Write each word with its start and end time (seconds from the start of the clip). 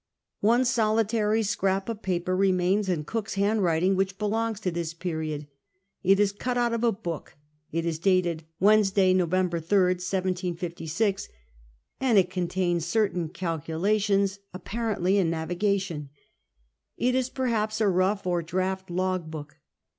One 0.39 0.65
solitary 0.65 1.43
scrap 1.43 1.87
of 1.87 2.01
paper 2.01 2.35
re 2.35 2.51
mains 2.51 2.89
in 2.89 3.03
Cook's 3.03 3.35
handwriting 3.35 3.95
which 3.95 4.17
belongs 4.17 4.59
to 4.61 4.71
this 4.71 4.95
period. 4.95 5.45
It 6.01 6.19
is 6.19 6.31
cut 6.31 6.57
out 6.57 6.73
of 6.73 6.83
a 6.83 6.91
book, 6.91 7.35
it 7.71 7.85
is 7.85 7.99
dated 7.99 8.43
"Wednesday, 8.59 9.13
Nov. 9.13 9.29
3rd, 9.29 9.61
175G," 10.01 11.29
and 11.99 12.17
it 12.17 12.31
contains 12.31 12.83
certain 12.83 13.29
calculations, 13.29 14.39
appar 14.55 14.97
ently 14.97 15.17
in 15.17 15.29
navigsition. 15.29 16.09
It 16.97 17.13
is 17.13 17.29
jH^rhaps 17.29 17.79
a 17.79 17.87
rough 17.87 18.25
or 18.25 18.41
draft 18.41 18.89
log 18.89 19.29
book. 19.29 19.59